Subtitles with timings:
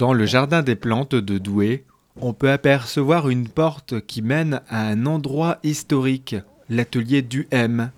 [0.00, 1.84] Dans le jardin des plantes de Douai,
[2.16, 6.36] on peut apercevoir une porte qui mène à un endroit historique,
[6.70, 7.90] l'atelier du M.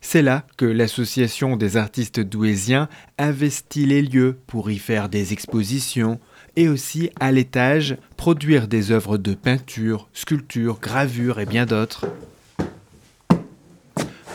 [0.00, 6.18] C'est là que l'association des artistes douaisiens investit les lieux pour y faire des expositions
[6.56, 12.06] et aussi à l'étage produire des œuvres de peinture, sculpture, gravure et bien d'autres.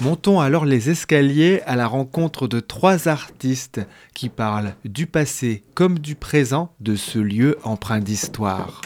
[0.01, 3.81] Montons alors les escaliers à la rencontre de trois artistes
[4.15, 8.81] qui parlent du passé comme du présent de ce lieu empreint d'histoire.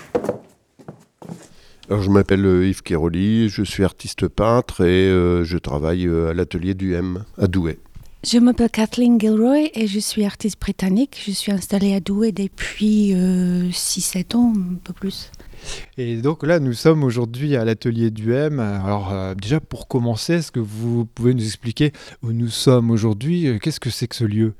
[1.89, 6.31] Alors, je m'appelle euh, Yves Kéroli, je suis artiste peintre et euh, je travaille euh,
[6.31, 7.79] à l'atelier du M à Douai.
[8.25, 11.17] Je m'appelle Kathleen Gilroy et je suis artiste britannique.
[11.25, 15.31] Je suis installée à Douai depuis 6-7 ans, un peu plus.
[15.97, 18.59] Et donc là, nous sommes aujourd'hui à l'atelier du M.
[18.59, 23.59] Alors euh, déjà, pour commencer, est-ce que vous pouvez nous expliquer où nous sommes aujourd'hui?
[23.61, 24.53] Qu'est-ce que c'est que ce lieu?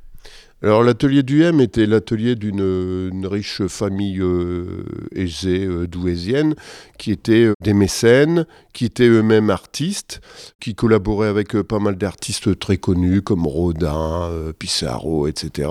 [0.65, 6.55] Alors l'atelier du M était l'atelier d'une riche famille euh, aisée euh, douaisienne
[6.97, 10.21] qui étaient euh, des mécènes, qui étaient eux-mêmes artistes,
[10.59, 15.69] qui collaboraient avec pas mal d'artistes très connus comme Rodin, Pissarro, etc.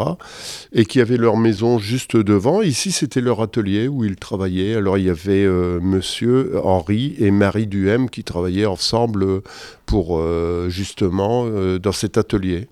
[0.72, 2.62] Et qui avaient leur maison juste devant.
[2.62, 4.77] Ici c'était leur atelier où ils travaillaient.
[4.77, 5.46] Alors il y avait
[5.80, 9.42] monsieur Henri et Marie Duhem qui travaillaient ensemble
[9.86, 10.22] pour
[10.68, 12.68] justement dans cet atelier.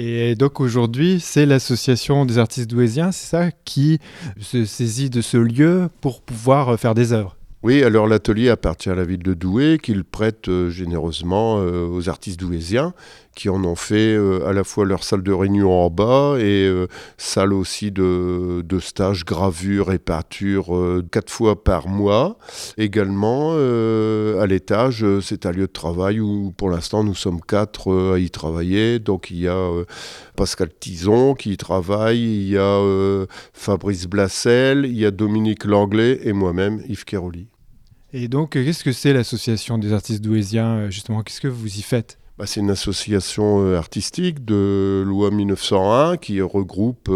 [0.00, 3.98] Et donc aujourd'hui, c'est l'association des artistes douaisiens, c'est ça, qui
[4.40, 7.36] se saisit de ce lieu pour pouvoir faire des œuvres.
[7.64, 12.08] Oui, alors l'atelier appartient à la ville de Douai, qu'il prête euh, généreusement euh, aux
[12.08, 12.94] artistes douaisiens,
[13.38, 16.68] qui en ont fait euh, à la fois leur salle de réunion en bas et
[17.16, 20.76] salle aussi de, de, stage gravure et peinture
[21.12, 22.38] quatre fois par mois.
[22.76, 28.18] Également, à l'étage, c'est un lieu de travail où pour l'instant nous sommes quatre à
[28.18, 28.98] y travailler.
[28.98, 29.70] Donc il y a
[30.36, 36.20] Pascal Tison qui y travaille, il y a Fabrice Blassel, il y a Dominique Langlais
[36.24, 37.48] et moi-même, Yves Kéroli.
[38.12, 41.78] Et donc, euh, qu'est-ce que c'est l'association des artistes douaisiens euh, Justement, qu'est-ce que vous
[41.78, 42.18] y faites?
[42.38, 47.10] Bah, c'est une association euh, artistique de loi 1901 qui regroupe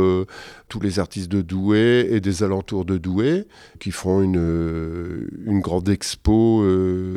[0.69, 3.47] tous les artistes de Douai et des alentours de Douai
[3.79, 6.65] qui font une, une grande expo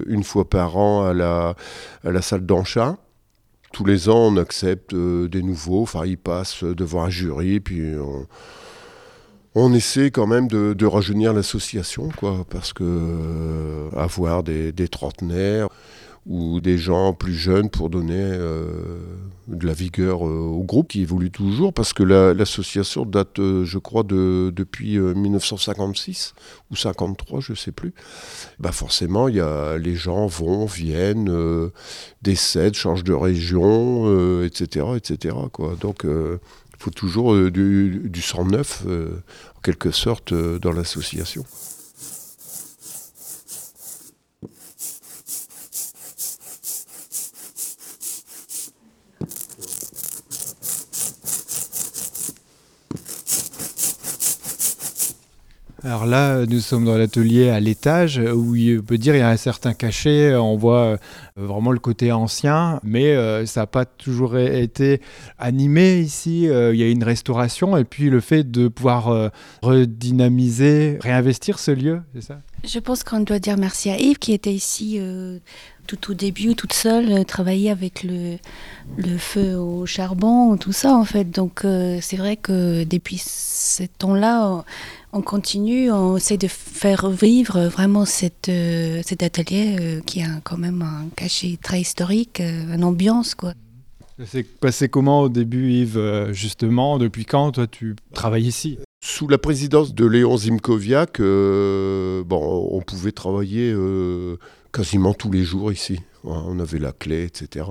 [0.08, 1.56] une fois par an à la,
[2.04, 2.98] à la salle d'Anchat.
[3.74, 7.96] Tous les ans, on accepte des nouveaux, enfin, ils passent devant un jury, puis
[9.56, 15.70] on essaie quand même de, rajeunir l'association, quoi, parce que euh, avoir des, trentenaires
[16.26, 19.00] ou des gens plus jeunes pour donner euh,
[19.48, 24.04] de la vigueur euh, au groupe qui évolue toujours, parce que l'association date, je crois,
[24.04, 26.34] de, depuis 1956
[26.72, 27.94] ou 53, je sais plus.
[28.60, 31.32] Bah forcément, y a, les gens vont, viennent,
[32.22, 35.36] décèdent, changent de région, etc., etc.
[35.80, 36.06] Donc
[36.78, 39.24] il faut toujours euh, du, sang neuf, euh,
[39.58, 41.46] en quelque sorte, euh, dans l'association.
[55.86, 59.30] Alors là, nous sommes dans l'atelier à l'étage où il peut dire il y a
[59.30, 60.36] un certain cachet.
[60.36, 60.98] On voit euh,
[61.36, 65.00] vraiment le côté ancien, mais euh, ça n'a pas toujours été
[65.38, 66.50] animé ici.
[66.50, 69.32] Euh, il y a une restauration et puis le fait de pouvoir
[69.62, 72.40] redynamiser, réinvestir ce lieu, c'est ça?
[72.68, 75.00] Je pense qu'on doit dire merci à Yves qui était ici
[75.88, 78.38] tout au début, toute seule, travailler avec le,
[79.18, 81.30] feu au charbon, tout ça en fait.
[81.30, 81.62] Donc
[82.02, 84.64] c'est vrai que depuis ce temps-là,
[85.16, 90.58] on continue, on essaie de faire vivre vraiment euh, cet atelier euh, qui a quand
[90.58, 93.34] même un cachet très historique, euh, une ambiance.
[93.34, 93.54] quoi.
[94.26, 98.78] C'est passé comment au début, Yves Justement, depuis quand toi tu travailles ici?
[99.08, 103.72] Sous la présidence de Léon Zimkoviak, bon, on pouvait travailler
[104.74, 106.00] quasiment tous les jours ici.
[106.24, 107.68] On avait la clé, etc.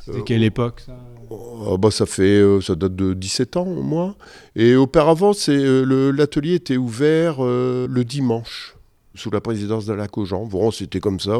[0.00, 0.96] C'était quelle époque ça?
[1.30, 4.14] ah bah, ça fait euh, ça date de 17 ans au moins.
[4.56, 8.76] Et auparavant, c'est euh, l'atelier était ouvert euh, le dimanche
[9.14, 10.44] sous la présidence d'Alain Cogent.
[10.46, 11.38] Bon, c'était comme ça.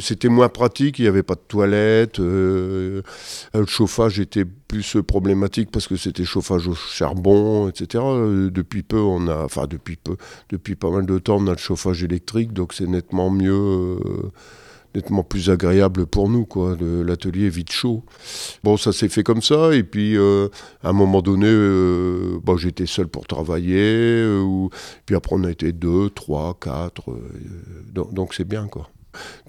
[0.00, 2.18] C'était moins pratique, il n'y avait pas de toilette.
[2.18, 3.02] le
[3.66, 8.04] chauffage était plus problématique parce que c'était chauffage au charbon, etc.
[8.52, 10.16] depuis peu, on a, enfin depuis peu,
[10.50, 13.98] depuis pas mal de temps, on a le chauffage électrique, donc c'est nettement mieux
[14.94, 16.44] nettement plus agréable pour nous.
[16.44, 16.76] quoi.
[16.80, 18.04] L'atelier est vite chaud.
[18.64, 19.74] Bon, ça s'est fait comme ça.
[19.74, 20.48] Et puis, euh,
[20.82, 23.78] à un moment donné, euh, bon, j'étais seul pour travailler.
[23.78, 24.68] Euh,
[25.06, 27.04] puis après, on a été deux, trois, quatre.
[27.92, 28.88] donc, c'est bien, quoi.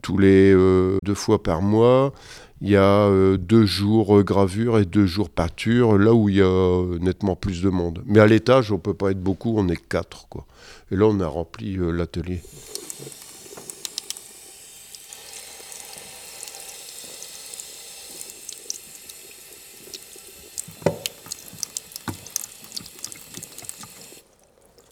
[0.02, 0.54] Tous les
[1.04, 2.14] deux fois par mois.
[2.62, 6.98] Il y a deux jours gravure et deux jours pâture, là où il y a
[7.00, 8.04] nettement plus de monde.
[8.06, 10.28] Mais à l'étage, on peut pas être beaucoup, on est quatre.
[10.92, 12.42] Et là, on a rempli l'atelier.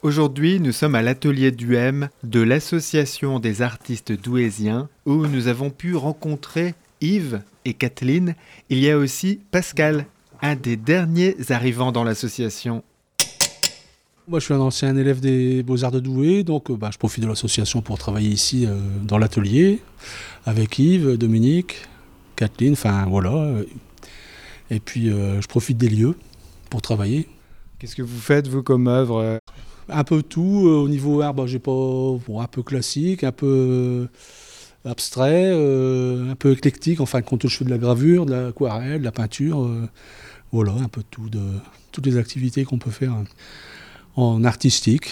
[0.01, 5.93] Aujourd'hui, nous sommes à l'atelier d'UM de l'Association des artistes douésiens où nous avons pu
[5.93, 8.33] rencontrer Yves et Kathleen.
[8.69, 10.05] Il y a aussi Pascal,
[10.41, 12.81] un des derniers arrivants dans l'association.
[14.29, 17.21] Moi, je suis un ancien élève des Beaux-Arts de Douai, donc euh, bah, je profite
[17.21, 19.81] de l'association pour travailler ici euh, dans l'atelier
[20.45, 21.75] avec Yves, Dominique,
[22.37, 23.51] Kathleen, enfin voilà.
[24.71, 26.15] Et puis, euh, je profite des lieux
[26.69, 27.27] pour travailler.
[27.79, 29.41] Qu'est-ce que vous faites, vous, comme œuvre?
[29.89, 30.67] Un peu tout.
[30.67, 34.09] Euh, au niveau art, bah, j'ai pas un peu classique, un peu
[34.85, 37.01] euh, abstrait, euh, un peu éclectique.
[37.01, 39.69] Enfin, quand je fais de la gravure, de l'aquarelle, de la peinture,
[40.51, 41.41] voilà, un peu tout, de
[41.91, 43.15] toutes les activités qu'on peut faire
[44.15, 45.11] en artistique.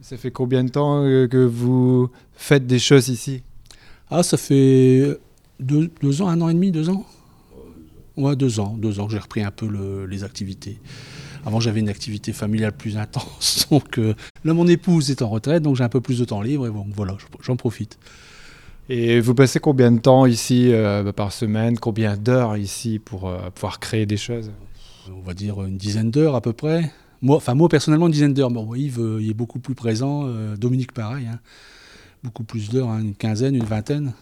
[0.00, 3.42] Ça fait combien de temps que vous faites des choses ici?
[4.10, 5.18] Ah, ça fait
[5.60, 7.04] deux, ans, un an et demi, deux ans?
[8.16, 9.68] Ouais, deux ans, deux ans que j'ai repris un peu
[10.06, 10.78] les activités.
[11.46, 13.66] Avant, j'avais une activité familiale plus intense.
[13.70, 14.14] Donc euh,
[14.44, 16.66] là, mon épouse est en retraite, donc j'ai un peu plus de temps libre.
[16.66, 17.98] Et bon, voilà, j'en profite.
[18.88, 21.78] Et vous passez combien de temps ici euh, par semaine?
[21.78, 24.50] Combien d'heures ici pour euh, pouvoir créer des choses?
[25.08, 26.92] On va dire une dizaine d'heures à peu près.
[27.22, 28.50] Moi, enfin, moi personnellement, une dizaine d'heures.
[28.50, 30.26] Bon, Yves, il est beaucoup plus présent.
[30.56, 31.26] Dominique, pareil.
[31.26, 31.38] Hein.
[32.22, 34.12] Beaucoup plus d'heures, hein, une quinzaine, une vingtaine.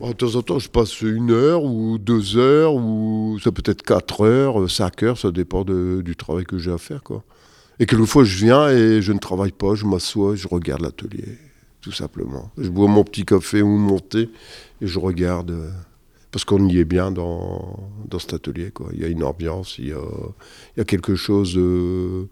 [0.00, 3.82] De temps en temps, je passe une heure ou deux heures, ou ça peut être
[3.82, 7.02] quatre heures, cinq heures, ça dépend du travail que j'ai à faire.
[7.02, 7.24] Quoi.
[7.80, 11.38] Et quelquefois, je viens et je ne travaille pas, je m'assois, je regarde l'atelier,
[11.80, 12.50] tout simplement.
[12.58, 14.30] Je bois mon petit café ou mon thé
[14.80, 15.70] et je regarde, euh,
[16.30, 17.78] parce qu'on y est bien dans,
[18.08, 18.70] dans cet atelier.
[18.70, 18.90] Quoi.
[18.92, 20.02] Il y a une ambiance, il y a,
[20.76, 22.28] il y a quelque chose euh,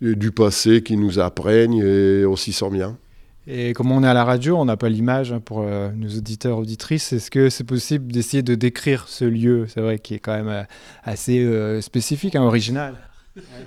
[0.00, 2.96] du passé qui nous apprègne et on s'y sent bien.
[3.48, 6.08] Et comme on est à la radio, on n'a pas l'image hein, pour euh, nos
[6.08, 7.12] auditeurs auditrices.
[7.12, 10.48] Est-ce que c'est possible d'essayer de décrire ce lieu C'est vrai qui est quand même
[10.48, 10.64] euh,
[11.04, 12.96] assez euh, spécifique, hein, original?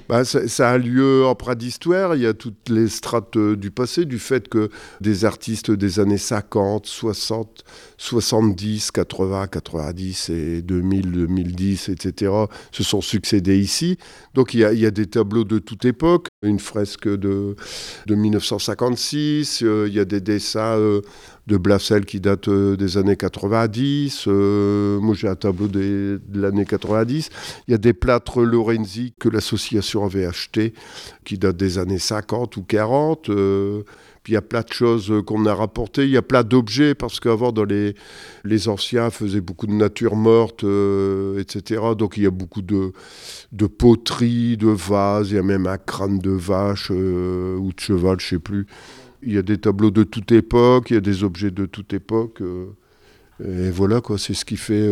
[0.07, 2.15] Bah, ça, a lieu en d'histoire.
[2.15, 4.69] Il y a toutes les strates du passé, du fait que
[5.01, 7.63] des artistes des années 50, 60,
[7.97, 12.31] 70, 80, 90 et 2000, 2010, etc.,
[12.71, 13.97] se sont succédés ici.
[14.33, 17.55] Donc il y, a, des tableaux de toute époque, une fresque de,
[18.05, 21.01] de 1956, euh, il y a des dessins euh,
[21.49, 27.29] de Blassel qui datent euh, des années 90, moi j'ai un tableau de l'année 90,
[27.67, 30.73] il y a des plâtres Lorenzi que l'association avait achetés
[31.25, 33.29] qui datent des années 50 ou 40
[34.29, 37.19] il y a plein de choses qu'on a rapportées, il y a plein d'objets, parce
[37.19, 37.95] qu'avant, dans les,
[38.67, 41.81] anciens faisaient beaucoup de nature morte, euh, etc.
[41.97, 42.91] Donc il y a beaucoup de,
[43.51, 47.79] de poteries, de vases, il y a même un crâne de vache euh, ou de
[47.79, 48.67] cheval, je ne sais plus.
[49.23, 51.93] Il y a des tableaux de toute époque, il y a des objets de toute
[51.93, 52.41] époque.
[52.41, 52.67] Euh,
[53.43, 54.85] et voilà, quoi, c'est ce qui fait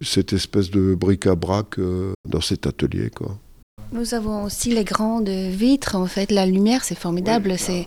[0.00, 1.78] cette espèce de bric-à-brac
[2.28, 3.10] dans cet atelier.
[3.10, 3.38] Quoi.
[3.92, 5.94] Nous avons aussi les grandes vitres.
[5.94, 7.54] En fait, la lumière, c'est formidable.
[7.56, 7.86] c'est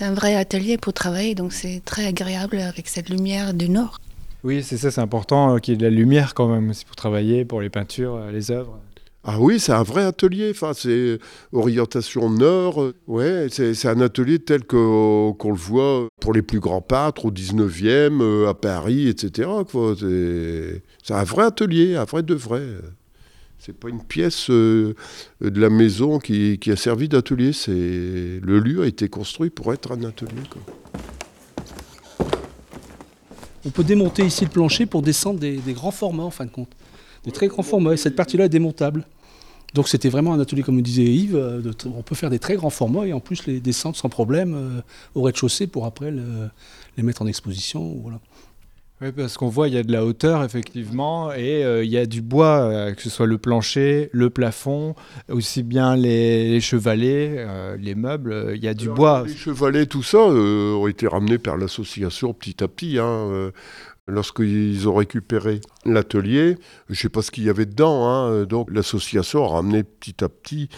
[0.00, 3.98] un vrai atelier pour travailler, donc c'est très agréable avec cette lumière du nord.
[4.42, 6.86] Oui, c'est ça, c'est important euh, qu'il y ait de la lumière quand même aussi
[6.86, 8.78] pour travailler, pour les peintures, euh, les œuvres.
[9.22, 10.50] Ah oui, c'est un vrai atelier.
[10.50, 11.18] Enfin, c'est
[11.52, 12.92] orientation nord.
[13.06, 18.22] Ouais, c'est un atelier tel qu'on le voit pour les plus grands peintres au 19e,
[18.22, 19.48] euh, à Paris, etc.
[21.02, 22.62] C'est un vrai atelier, un vrai de vrai.
[23.58, 24.94] C'est pas une pièce euh,
[25.42, 27.52] de la maison qui, a servi d'atelier.
[27.52, 30.42] C'est le lieu a été construit pour être un atelier.
[33.66, 36.70] On peut démonter ici le plancher pour descendre des, grands formats en fin de compte,
[37.24, 37.92] des très grands formats.
[37.92, 39.06] Et cette partie-là est démontable.
[39.74, 41.36] Donc c'était vraiment un atelier, comme disait Yves.
[41.36, 44.54] Euh, on peut faire des très grands formats et en plus les descendre sans problème
[44.54, 44.80] euh,
[45.14, 46.12] au rez-de-chaussée pour après
[46.96, 47.96] les mettre en exposition.
[48.02, 48.20] Voilà.
[49.02, 51.96] Oui, parce qu'on voit, il y a de la hauteur, effectivement, et euh, il y
[51.96, 54.94] a du bois, euh, que ce soit le plancher, le plafond,
[55.30, 59.24] aussi bien les, chevalets, euh, les meubles, il y a du bois.
[59.26, 62.98] Les chevalets, tout ça, ont été ramenés par l'association petit à petit.
[62.98, 63.52] Hein,
[64.10, 66.56] Lorsqu'ils ont récupéré l'atelier,
[66.88, 70.22] je ne sais pas ce qu'il y avait dedans, hein, donc l'association a ramené petit
[70.22, 70.68] à petit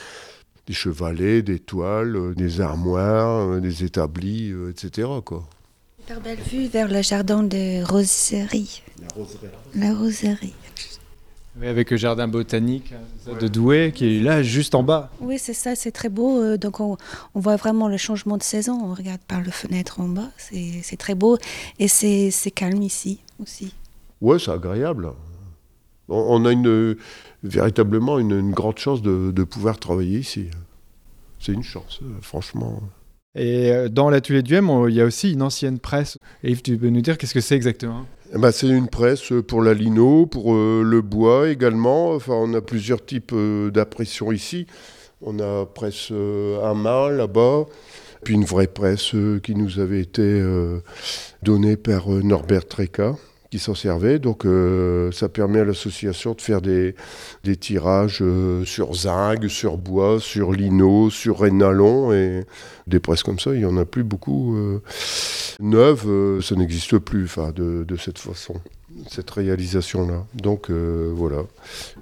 [0.66, 5.08] des chevalets, des toiles, des armoires, des établis, etc.
[5.24, 5.48] Quoi.
[5.98, 8.82] Super belle vue vers le jardin de Roserie.
[9.00, 9.48] La Roserie.
[9.74, 10.54] La Roserie.
[11.60, 15.10] Avec le jardin botanique hein, de Douai qui est là juste en bas.
[15.20, 16.40] Oui, c'est ça, c'est très beau.
[16.40, 16.96] Euh, donc on,
[17.34, 18.78] voit vraiment le changement de saison.
[18.82, 21.36] On regarde par le fenêtre en bas, c'est très beau
[21.78, 23.74] et c'est calme ici aussi.
[24.20, 25.12] Ouais, c'est agréable.
[26.08, 26.96] On, a une,
[27.42, 30.48] véritablement une, grande chance de, pouvoir travailler ici.
[31.38, 32.80] C'est une chance, euh, franchement.
[33.34, 36.18] Et euh, dans l'atelier du M, il y a aussi une ancienne presse.
[36.42, 38.06] Yves, tu peux nous dire qu'est-ce que c'est exactement?
[38.34, 42.12] Eh ben, C'est une presse pour la lino, pour euh, le bois également.
[42.12, 43.34] Enfin, on a plusieurs types
[43.72, 44.66] d'impression ici.
[45.22, 47.66] On a presse à main là-bas,
[48.24, 50.42] puis une vraie presse qui nous avait été
[51.44, 53.14] donnée par Norbert Treca
[53.52, 54.18] qui s'en servaient.
[54.18, 56.94] Donc euh, ça permet à l'association de faire des,
[57.44, 62.46] des tirages euh, sur zinc, sur bois, sur lino, sur rénalon et
[62.86, 63.52] des presses comme ça.
[63.52, 64.80] Il n'y en a plus beaucoup euh,
[65.60, 66.40] neuves.
[66.40, 68.54] ça n'existe plus de, de, cette façon,
[69.10, 70.24] cette réalisation-là.
[70.32, 71.42] Donc voilà.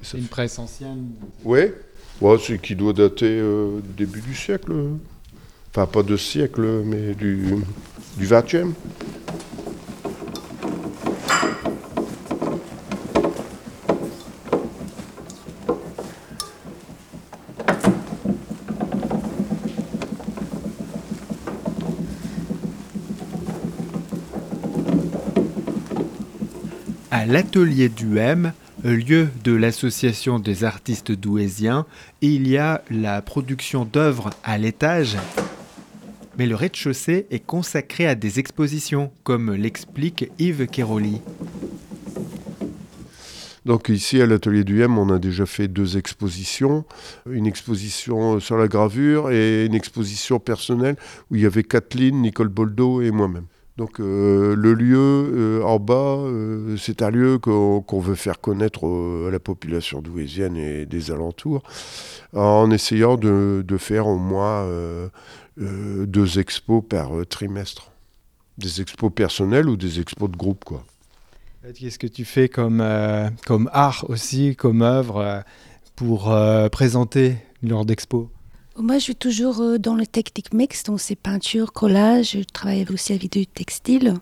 [0.02, 1.08] C'est une presse ancienne
[1.44, 1.62] Oui,
[2.20, 3.42] ouais, c'est qui doit dater
[3.98, 4.72] début du siècle.
[5.72, 7.56] Enfin, pas de siècle, mais du,
[8.16, 8.72] du 20e.
[27.30, 31.86] L'atelier du M, lieu de l'association des artistes douaisiens,
[32.22, 35.16] il y a la production d'œuvres à l'étage.
[36.38, 41.20] Mais le rez-de-chaussée est consacré à des expositions, comme l'explique Yves Keroli.
[43.64, 46.84] Donc ici à l'atelier du M, on a déjà fait deux expositions,
[47.30, 50.96] une exposition sur la gravure et une exposition personnelle
[51.30, 53.46] où il y avait Kathleen, Nicole Boldo et moi-même.
[53.80, 58.84] Donc euh, le lieu euh, en bas, euh, c'est un lieu qu'on veut faire connaître
[59.26, 61.62] à la population douaisienne et des alentours,
[62.34, 64.68] en essayant de, faire au moins
[65.56, 67.90] deux expos par trimestre.
[68.58, 70.62] Des expos personnels ou des expos de groupe.
[70.66, 70.84] quoi.
[71.74, 72.84] Qu'est-ce que tu fais comme,
[73.46, 75.42] comme art aussi, comme œuvre,
[75.96, 76.30] pour
[76.70, 78.28] présenter lors d'expos
[78.82, 82.32] moi, je suis toujours euh, dans le technique mixte, donc c'est peinture, collage.
[82.32, 84.14] Je travaille aussi avec du textile.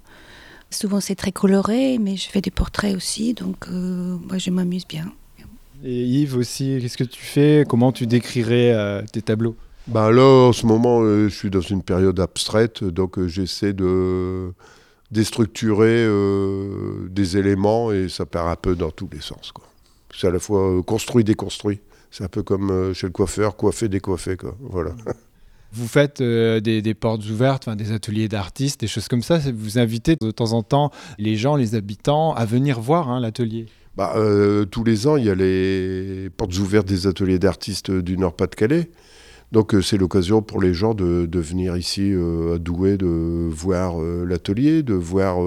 [0.71, 4.87] Souvent, c'est très coloré, mais je fais des portraits aussi, donc euh, moi, je m'amuse
[4.87, 5.11] bien.
[5.85, 7.65] Et Yves aussi, qu'est-ce que tu fais?
[7.69, 9.57] Comment tu décrirais euh, tes tableaux?
[9.87, 14.53] Bah Là, en ce moment, je suis dans une période abstraite, donc j'essaie de
[15.11, 16.07] déstructurer
[17.09, 19.55] des éléments et ça part un peu dans tous les sens.
[20.15, 21.81] C'est à la fois construit, déconstruit.
[22.11, 24.37] C'est un peu comme euh, chez le coiffeur, coiffer, décoiffer.
[24.37, 24.57] Quoi.
[24.61, 24.93] Voilà.
[25.73, 29.39] Vous faites euh, des, portes ouvertes, des ateliers d'artistes, des choses comme ça.
[29.39, 33.67] Vous invitez de temps en temps les gens, les habitants à venir voir hein, l'atelier
[33.95, 38.17] bah, euh, Tous les ans, il y a les portes ouvertes des ateliers d'artistes du
[38.17, 38.91] Nord-Pas-de-Calais.
[39.51, 44.01] Donc euh, c'est l'occasion pour les gens de, venir ici euh, à Douai, de voir
[44.01, 45.39] euh, l'atelier, de voir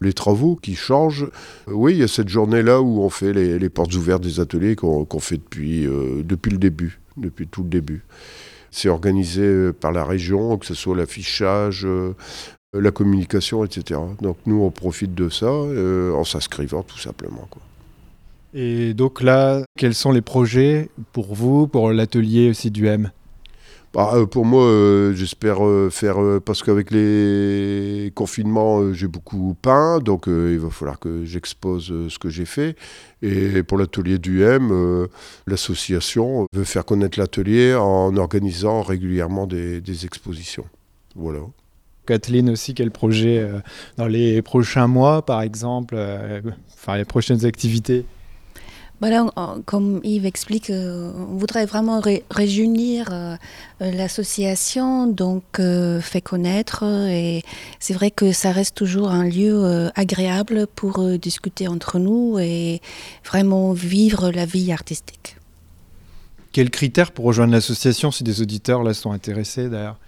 [0.00, 1.26] les travaux qui changent.
[1.66, 5.20] oui, il y a cette journée-là où on fait les, portes ouvertes des ateliers qu'on
[5.20, 5.86] fait depuis,
[6.24, 8.04] depuis le début, depuis tout le début.
[8.70, 11.86] C'est organisé par la région, que ce soit l'affichage,
[12.72, 14.00] la communication, etc.
[14.20, 17.48] Donc nous, on profite de ça en s'inscrivant tout simplement.
[18.54, 23.10] Et donc là, quels sont les projets pour vous, pour l'atelier aussi du M?
[23.96, 30.00] Bah, euh, pour moi, euh, j'espère euh, faire, parce qu'avec les confinements, j'ai beaucoup peint,
[30.00, 32.76] donc il va falloir que j'expose ce que j'ai fait.
[33.22, 35.08] Et pour l'atelier du M,
[35.46, 40.66] l'association veut faire connaître l'atelier en organisant régulièrement des, des, expositions.
[41.14, 41.38] Voilà.
[42.04, 43.48] Kathleen aussi, quel projet
[43.96, 45.96] dans les prochains mois, par exemple,
[46.74, 48.04] enfin les prochaines activités?
[49.00, 49.26] Voilà,
[49.66, 52.00] comme Yves explique, euh, on voudrait vraiment
[52.30, 53.36] réunir euh,
[53.82, 55.60] euh, l'association, donc
[56.00, 56.82] fait connaître.
[57.08, 57.42] Et
[57.78, 62.80] c'est vrai que ça reste toujours un lieu agréable pour discuter entre nous et
[63.24, 65.36] vraiment vivre la vie artistique.
[66.52, 69.98] Quels critères pour rejoindre l'association si des auditeurs là sont intéressés d'ailleurs?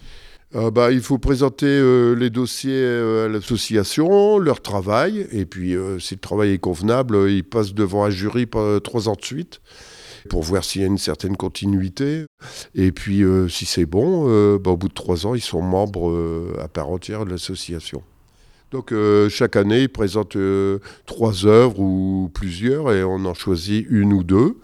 [0.55, 5.75] Euh, bah, il faut présenter euh, les dossiers euh, à l'association, leur travail, et puis
[6.01, 8.47] si le travail est convenable, ils passent devant un jury
[8.83, 9.61] trois ans de suite
[10.31, 12.25] pour voir s'il y a une certaine continuité.
[12.75, 16.69] Et puis si c'est bon, bah, au bout de trois ans, ils sont membres à
[16.69, 18.03] part entière de l'association.
[18.71, 18.93] Donc
[19.29, 20.37] chaque année, ils présentent
[21.07, 24.57] trois œuvres ou plusieurs, et on en choisit une ou deux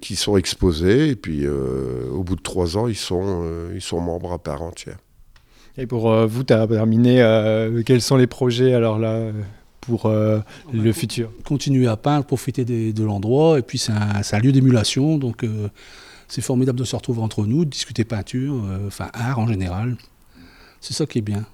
[0.00, 4.32] qui sont exposées, et puis au bout de trois ans, ils sont, ils sont membres
[4.32, 4.98] à part entière.
[5.76, 9.30] Et pour euh, vous, tu as terminé, euh, quels sont les projets alors là
[9.80, 10.38] pour euh,
[10.72, 11.30] le futur?
[11.44, 15.44] Continuer à peindre, profiter des- de l'endroit, et puis c'est un, lieu d'émulation, donc
[16.28, 19.96] c'est formidable de se retrouver entre nous, de discuter peinture, enfin art en général.
[20.80, 21.44] C'est ça qui est bien.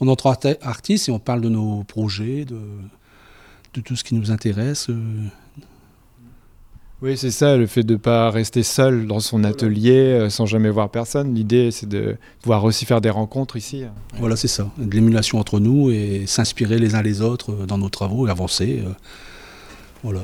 [0.00, 2.58] On est entre arti- artistes et on parle de nos projets, de,
[3.74, 4.88] de tout ce qui nous intéresse.
[7.04, 10.46] Oui, c'est ça, le fait de ne pas rester seul dans son atelier euh, sans
[10.46, 11.34] jamais voir personne.
[11.34, 13.84] L'idée, c'est de pouvoir aussi faire des rencontres ici.
[14.18, 14.70] Voilà, c'est ça.
[14.78, 18.30] De l'émulation entre nous et s'inspirer les uns les autres euh, dans nos travaux et
[18.30, 18.82] avancer.
[18.86, 18.92] euh.
[20.02, 20.22] Voilà.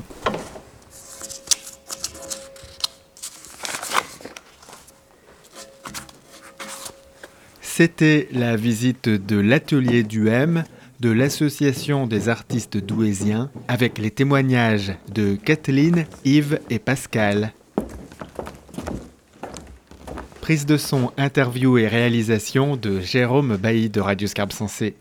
[7.60, 10.64] C'était la visite de l'atelier du M
[11.00, 17.52] de l'Association des artistes douésiens avec les témoignages de Kathleen, Yves et Pascal.
[20.42, 24.94] Prise de son, interview et réalisation de Jérôme Bailly de Radio Scarpe Sensé.